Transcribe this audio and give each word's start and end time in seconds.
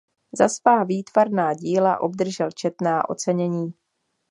Za 0.31 0.49
svá 0.49 0.83
výtvarná 0.83 1.53
díla 1.53 1.99
obdržel 2.01 2.51
četná 2.51 3.09
ocenění. 3.09 3.73